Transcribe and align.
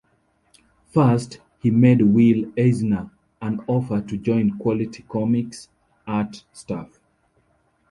First, 0.91 1.41
he 1.59 1.69
made 1.69 2.01
Will 2.01 2.51
Eisner 2.57 3.11
an 3.39 3.59
offer 3.67 4.01
to 4.01 4.17
join 4.17 4.57
Quality 4.57 5.05
Comics' 5.07 5.69
art 6.07 6.43
staff. 6.51 6.99